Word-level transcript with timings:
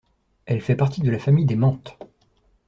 Elle 0.47 0.61
fait 0.61 0.75
partie 0.75 1.01
de 1.01 1.11
la 1.11 1.19
famille 1.19 1.45
des 1.45 1.55
menthes. 1.55 1.95